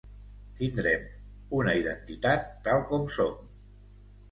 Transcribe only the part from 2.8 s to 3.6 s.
com som.